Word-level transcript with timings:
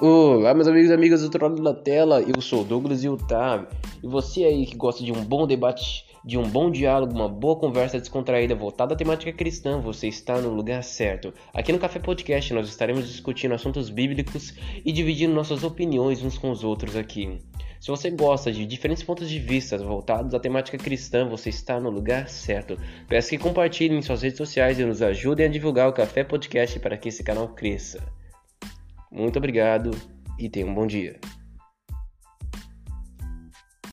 Olá, 0.00 0.54
meus 0.54 0.66
amigos 0.66 0.90
e 0.90 0.94
amigas 0.94 1.28
do 1.28 1.38
lado 1.38 1.62
da 1.62 1.74
tela, 1.74 2.22
eu 2.22 2.40
sou 2.40 2.64
Douglas 2.64 3.04
e 3.04 3.08
Otávio. 3.10 3.68
E 4.02 4.06
você 4.06 4.42
aí 4.42 4.64
que 4.64 4.74
gosta 4.74 5.04
de 5.04 5.12
um 5.12 5.22
bom 5.22 5.46
debate, 5.46 6.06
de 6.24 6.38
um 6.38 6.48
bom 6.48 6.70
diálogo, 6.70 7.12
uma 7.12 7.28
boa 7.28 7.56
conversa 7.56 7.98
descontraída 7.98 8.54
voltada 8.54 8.94
à 8.94 8.96
temática 8.96 9.30
cristã, 9.32 9.80
você 9.80 10.08
está 10.08 10.40
no 10.40 10.54
lugar 10.54 10.82
certo. 10.82 11.32
Aqui 11.52 11.72
no 11.72 11.78
Café 11.78 11.98
Podcast 11.98 12.54
nós 12.54 12.68
estaremos 12.68 13.06
discutindo 13.06 13.54
assuntos 13.54 13.90
bíblicos 13.90 14.54
e 14.82 14.90
dividindo 14.90 15.34
nossas 15.34 15.62
opiniões 15.62 16.22
uns 16.22 16.38
com 16.38 16.50
os 16.50 16.64
outros 16.64 16.96
aqui. 16.96 17.38
Se 17.78 17.88
você 17.88 18.10
gosta 18.10 18.50
de 18.50 18.64
diferentes 18.64 19.02
pontos 19.02 19.28
de 19.28 19.38
vista 19.38 19.76
voltados 19.76 20.32
à 20.32 20.40
temática 20.40 20.78
cristã, 20.78 21.28
você 21.28 21.50
está 21.50 21.78
no 21.78 21.90
lugar 21.90 22.28
certo. 22.28 22.78
Peço 23.06 23.28
que 23.28 23.38
compartilhem 23.38 23.98
em 23.98 24.02
suas 24.02 24.22
redes 24.22 24.38
sociais 24.38 24.80
e 24.80 24.84
nos 24.84 25.02
ajudem 25.02 25.46
a 25.46 25.50
divulgar 25.50 25.88
o 25.88 25.92
Café 25.92 26.24
Podcast 26.24 26.80
para 26.80 26.96
que 26.96 27.10
esse 27.10 27.22
canal 27.22 27.48
cresça. 27.48 28.02
Muito 29.12 29.36
obrigado 29.36 29.90
e 30.38 30.48
tenha 30.48 30.66
um 30.66 30.72
bom 30.72 30.86
dia. 30.86 31.20